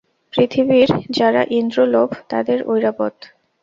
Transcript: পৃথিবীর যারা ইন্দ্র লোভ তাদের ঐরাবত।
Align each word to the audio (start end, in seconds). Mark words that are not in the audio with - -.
পৃথিবীর 0.33 0.87
যারা 1.11 1.41
ইন্দ্র 1.51 1.77
লোভ 1.85 2.09
তাদের 2.29 2.59
ঐরাবত। 2.67 3.15